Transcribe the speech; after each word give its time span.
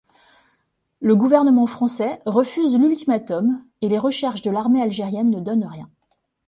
Le 0.99 1.15
gouvernement 1.15 1.67
français 1.67 2.21
refuse 2.25 2.75
l'ultimatum 2.75 3.63
et 3.81 3.87
les 3.87 3.99
recherches 3.99 4.41
de 4.41 4.49
l'armée 4.49 4.81
algérienne 4.81 5.29
ne 5.29 5.39
donnent 5.41 5.65
rien. 5.67 5.91